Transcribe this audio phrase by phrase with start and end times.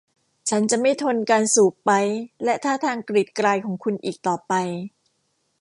[0.49, 2.13] ฉันจะไม่ทนการสูบไปป์
[2.43, 4.53] และท่าทางกรีดกรายของคุณอีกต่อไป